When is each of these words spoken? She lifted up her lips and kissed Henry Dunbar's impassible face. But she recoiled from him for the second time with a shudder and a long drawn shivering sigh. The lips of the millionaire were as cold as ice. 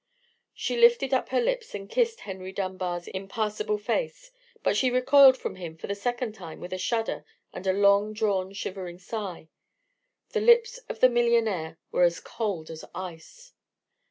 She 0.55 0.75
lifted 0.77 1.13
up 1.13 1.29
her 1.29 1.39
lips 1.39 1.75
and 1.75 1.87
kissed 1.87 2.21
Henry 2.21 2.51
Dunbar's 2.51 3.07
impassible 3.07 3.77
face. 3.77 4.31
But 4.63 4.75
she 4.75 4.89
recoiled 4.89 5.37
from 5.37 5.57
him 5.57 5.77
for 5.77 5.85
the 5.85 5.93
second 5.93 6.33
time 6.33 6.59
with 6.59 6.73
a 6.73 6.79
shudder 6.79 7.23
and 7.53 7.67
a 7.67 7.71
long 7.71 8.11
drawn 8.13 8.51
shivering 8.53 8.97
sigh. 8.97 9.49
The 10.31 10.41
lips 10.41 10.79
of 10.89 11.01
the 11.01 11.09
millionaire 11.11 11.77
were 11.91 12.01
as 12.01 12.19
cold 12.19 12.71
as 12.71 12.83
ice. 12.95 13.53